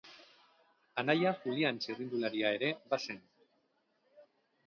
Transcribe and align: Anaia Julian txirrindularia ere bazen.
Anaia 1.01 1.33
Julian 1.43 1.77
txirrindularia 1.83 2.53
ere 2.59 2.71
bazen. 2.95 3.19